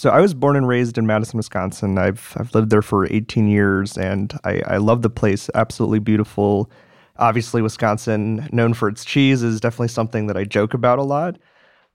So 0.00 0.10
I 0.10 0.20
was 0.20 0.32
born 0.32 0.54
and 0.54 0.68
raised 0.68 0.96
in 0.96 1.08
Madison, 1.08 1.38
Wisconsin. 1.38 1.98
I've 1.98 2.32
I've 2.38 2.54
lived 2.54 2.70
there 2.70 2.82
for 2.82 3.12
18 3.12 3.48
years, 3.48 3.98
and 3.98 4.32
I, 4.44 4.62
I 4.66 4.76
love 4.76 5.02
the 5.02 5.10
place. 5.10 5.50
Absolutely 5.54 5.98
beautiful. 5.98 6.70
Obviously, 7.16 7.62
Wisconsin, 7.62 8.48
known 8.52 8.74
for 8.74 8.88
its 8.88 9.04
cheese, 9.04 9.42
is 9.42 9.60
definitely 9.60 9.88
something 9.88 10.28
that 10.28 10.36
I 10.36 10.44
joke 10.44 10.72
about 10.72 11.00
a 11.00 11.02
lot. 11.02 11.36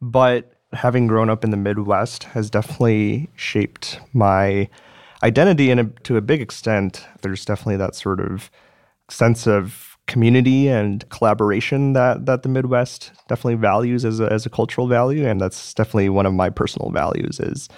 But 0.02 0.52
having 0.74 1.08
grown 1.08 1.29
up 1.29 1.46
in 1.46 1.52
the 1.52 1.58
Midwest 1.58 2.26
has 2.26 2.50
definitely 2.50 3.29
shaped 3.38 4.01
my 4.12 4.67
identity, 5.24 5.72
and 5.72 5.97
to 6.04 6.17
a 6.17 6.22
big 6.22 6.42
extent, 6.42 7.08
there's 7.22 7.46
definitely 7.46 7.78
that 7.78 7.96
sort 7.96 8.20
of 8.20 8.51
sense 9.10 9.47
of 9.47 9.97
community 10.08 10.67
and 10.67 11.08
collaboration 11.10 11.94
that 11.94 12.26
that 12.26 12.44
the 12.44 12.49
Midwest 12.49 13.13
definitely 13.29 13.56
values 13.56 14.04
as 14.04 14.20
a, 14.20 14.26
as 14.26 14.46
a 14.46 14.49
cultural 14.49 14.88
value, 14.88 15.26
and 15.26 15.40
that's 15.40 15.74
definitely 15.74 16.09
one 16.09 16.26
of 16.26 16.34
my 16.34 16.49
personal 16.49 16.91
values 16.91 17.40
is 17.40 17.70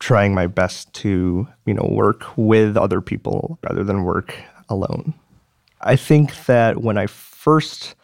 trying 0.00 0.34
my 0.34 0.46
best 0.46 0.92
to 0.94 1.46
you 1.66 1.74
know 1.74 1.86
work 1.90 2.24
with 2.36 2.76
other 2.76 3.00
people 3.00 3.58
rather 3.62 3.84
than 3.84 4.02
work 4.02 4.34
alone. 4.68 5.14
I 5.82 5.96
think 5.96 6.46
that 6.46 6.82
when 6.82 6.98
I 6.98 7.06
first 7.06 7.94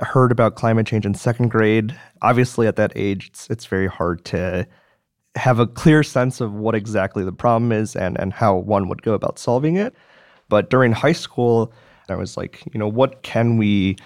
heard 0.00 0.30
about 0.30 0.56
climate 0.56 0.86
change 0.86 1.06
in 1.06 1.14
second 1.14 1.48
grade, 1.48 1.98
obviously 2.20 2.66
at 2.66 2.76
that 2.76 2.92
age 2.94 3.28
it's 3.28 3.48
it's 3.48 3.66
very 3.66 3.86
hard 3.86 4.24
to 4.26 4.66
have 5.36 5.58
a 5.58 5.66
clear 5.66 6.02
sense 6.02 6.40
of 6.40 6.52
what 6.52 6.74
exactly 6.74 7.24
the 7.24 7.32
problem 7.32 7.72
is 7.72 7.96
and 7.96 8.18
and 8.20 8.32
how 8.32 8.56
one 8.56 8.88
would 8.88 9.02
go 9.02 9.14
about 9.14 9.38
solving 9.38 9.76
it. 9.76 9.94
But 10.48 10.70
during 10.70 10.92
high 10.92 11.12
school, 11.12 11.72
I 12.08 12.14
was 12.14 12.36
like, 12.36 12.62
you 12.72 12.78
know, 12.78 12.88
what 12.88 13.22
can 13.22 13.56
we 13.56 13.96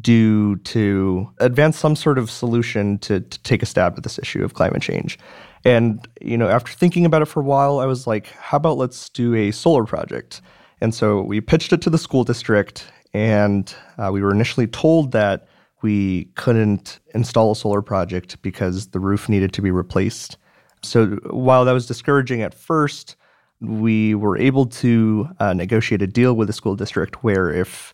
do 0.00 0.56
to 0.56 1.28
advance 1.38 1.78
some 1.78 1.96
sort 1.96 2.18
of 2.18 2.30
solution 2.30 2.98
to, 2.98 3.20
to 3.20 3.42
take 3.42 3.62
a 3.62 3.66
stab 3.66 3.94
at 3.96 4.02
this 4.02 4.18
issue 4.18 4.44
of 4.44 4.54
climate 4.54 4.82
change? 4.82 5.18
And, 5.64 6.06
you 6.20 6.38
know, 6.38 6.48
after 6.48 6.72
thinking 6.72 7.04
about 7.04 7.22
it 7.22 7.26
for 7.26 7.40
a 7.40 7.44
while, 7.44 7.80
I 7.80 7.86
was 7.86 8.06
like, 8.06 8.26
how 8.26 8.56
about 8.56 8.78
let's 8.78 9.08
do 9.08 9.34
a 9.34 9.50
solar 9.50 9.84
project? 9.84 10.40
And 10.80 10.94
so 10.94 11.22
we 11.22 11.40
pitched 11.40 11.72
it 11.72 11.82
to 11.82 11.90
the 11.90 11.98
school 11.98 12.24
district, 12.24 12.90
and 13.12 13.74
uh, 13.98 14.10
we 14.12 14.22
were 14.22 14.30
initially 14.30 14.66
told 14.66 15.12
that 15.12 15.46
we 15.82 16.24
couldn't 16.36 17.00
install 17.14 17.52
a 17.52 17.56
solar 17.56 17.82
project 17.82 18.40
because 18.42 18.88
the 18.88 19.00
roof 19.00 19.28
needed 19.28 19.52
to 19.54 19.62
be 19.62 19.70
replaced. 19.70 20.36
So 20.82 21.18
while 21.28 21.64
that 21.64 21.72
was 21.72 21.86
discouraging 21.86 22.42
at 22.42 22.54
first, 22.54 23.16
we 23.60 24.14
were 24.14 24.38
able 24.38 24.66
to 24.66 25.28
uh, 25.38 25.52
negotiate 25.52 26.00
a 26.00 26.06
deal 26.06 26.34
with 26.34 26.48
the 26.48 26.54
school 26.54 26.76
district 26.76 27.22
where 27.22 27.50
if 27.50 27.92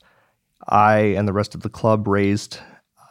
I 0.69 0.98
and 0.98 1.27
the 1.27 1.33
rest 1.33 1.55
of 1.55 1.62
the 1.62 1.69
club 1.69 2.06
raised 2.09 2.59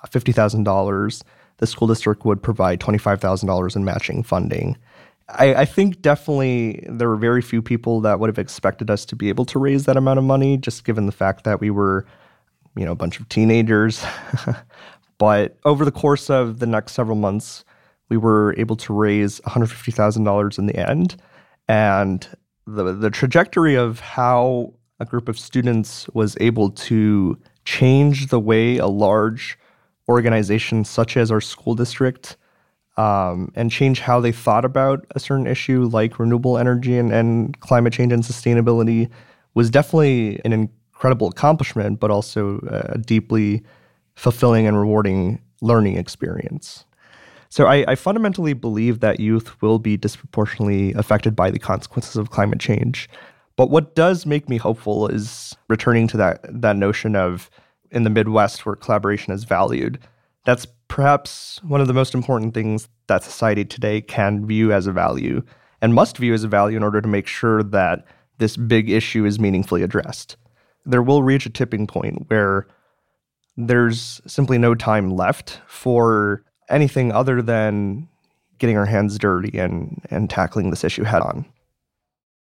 $50,000 0.08 1.24
the 1.58 1.68
school 1.68 1.88
district 1.88 2.26
would 2.26 2.42
provide 2.42 2.80
$25,000 2.80 3.76
in 3.76 3.86
matching 3.86 4.24
funding. 4.24 4.78
I, 5.30 5.56
I, 5.56 5.66
think 5.66 6.02
definitely 6.02 6.86
there 6.88 7.10
were 7.10 7.16
very 7.16 7.42
few 7.42 7.62
people 7.62 8.02
that 8.02 8.20
would 8.20 8.28
have 8.28 8.38
expected 8.38 8.92
us 8.92 9.06
to 9.06 9.16
be 9.16 9.30
able 9.30 9.46
to 9.46 9.58
raise 9.58 9.86
that 9.86 9.98
amount 9.98 10.20
of 10.20 10.26
money, 10.26 10.58
just 10.58 10.84
given 10.84 11.08
the 11.08 11.12
fact 11.12 11.46
that 11.46 11.60
we 11.60 11.72
were, 11.72 12.06
you 12.76 12.86
know, 12.86 12.92
a 12.92 12.96
bunch 12.96 13.20
of 13.20 13.28
teenagers. 13.30 14.06
but 15.18 15.58
over 15.66 15.84
the 15.84 15.92
course 15.92 16.30
of 16.30 16.60
the 16.60 16.68
next 16.68 16.92
several 16.92 17.18
months, 17.18 17.66
we 18.10 18.18
were 18.18 18.54
able 18.58 18.76
to 18.76 18.94
raise 18.94 19.40
$150,000 19.42 20.60
in 20.60 20.66
the 20.68 20.76
end. 20.76 21.16
And 21.68 22.28
the, 22.68 22.94
the 22.94 23.10
trajectory 23.10 23.76
of 23.76 24.00
how 24.02 24.74
a 25.00 25.06
group 25.06 25.28
of 25.28 25.38
students 25.38 26.08
was 26.14 26.38
able 26.40 26.70
to 26.70 27.38
change 27.66 28.28
the 28.28 28.40
way 28.40 28.78
a 28.78 28.88
large 28.88 29.58
organization 30.08 30.86
such 30.86 31.18
as 31.18 31.32
our 31.32 31.42
school 31.42 31.76
district 31.76 32.38
um, 32.98 33.52
and 33.56 33.72
change 33.72 34.00
how 34.00 34.20
they 34.20 34.32
thought 34.32 34.64
about 34.64 35.06
a 35.16 35.20
certain 35.20 35.48
issue 35.48 35.84
like 35.84 36.20
renewable 36.20 36.58
energy 36.58 36.98
and, 36.98 37.12
and 37.12 37.60
climate 37.60 37.92
change 37.92 38.14
and 38.14 38.24
sustainability 38.24 39.10
was 39.54 39.70
definitely 39.70 40.40
an 40.46 40.54
incredible 40.54 41.28
accomplishment, 41.28 42.00
but 42.00 42.12
also 42.12 42.60
a 42.68 42.98
deeply 42.98 43.64
fulfilling 44.16 44.66
and 44.66 44.80
rewarding 44.80 45.42
learning 45.62 45.98
experience. 45.98 46.86
So 47.50 47.66
I, 47.66 47.86
I, 47.88 47.96
fundamentally 47.96 48.54
believe 48.54 49.00
that 49.00 49.20
youth 49.20 49.62
will 49.62 49.80
be 49.80 49.98
disproportionately 49.98 50.94
affected 50.94 51.36
by 51.36 51.52
the 51.52 51.60
consequences 51.60 52.18
of 52.18 52.30
climate 52.30 52.60
change. 52.60 53.10
But 53.58 53.70
what 53.70 53.96
does 53.96 54.26
make 54.26 54.50
me 54.50 54.58
hopeful 54.58 55.08
is 55.08 55.56
returning 55.70 56.08
to 56.10 56.18
that 56.18 56.42
that 56.62 56.76
notion 56.76 57.16
of 57.16 57.50
in 57.92 58.04
the 58.04 58.10
Midwest 58.10 58.66
where 58.66 58.76
collaboration 58.76 59.34
is 59.34 59.44
valued. 59.46 60.00
That's 60.46 60.68
perhaps 60.88 61.62
one 61.64 61.82
of 61.82 61.88
the 61.88 61.94
most 61.94 62.14
important 62.14 62.54
things 62.54 62.88
that 63.08 63.24
society 63.24 63.66
today 63.66 64.02
can 64.02 64.46
view 64.46 64.72
as 64.72 64.88
a 64.88 64.92
value 64.92 65.42
and 65.82 65.94
must 65.94 66.18
view 66.18 66.34
as 66.34 66.44
a 66.44 66.48
value 66.48 66.78
in 66.78 66.84
order 66.84 67.02
to 67.02 67.08
make 67.08 67.28
sure 67.28 67.64
that 67.64 68.06
this 68.38 68.58
big 68.58 68.90
issue 68.90 69.26
is 69.26 69.40
meaningfully 69.40 69.82
addressed. 69.82 70.36
There 70.86 71.02
will 71.02 71.24
reach 71.24 71.46
a 71.46 71.50
tipping 71.50 71.88
point 71.88 72.26
where 72.28 72.68
there's 73.58 74.22
simply 74.28 74.58
no 74.58 74.76
time 74.76 75.16
left 75.16 75.62
for 75.68 76.44
anything 76.70 77.12
other 77.12 77.42
than 77.42 78.10
getting 78.58 78.78
our 78.78 78.86
hands 78.86 79.18
dirty 79.18 79.58
and, 79.58 80.02
and 80.10 80.30
tackling 80.30 80.70
this 80.70 80.84
issue 80.84 81.04
head 81.04 81.22
on. 81.22 81.46